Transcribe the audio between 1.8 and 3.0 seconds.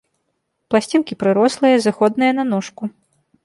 зыходныя на ножку.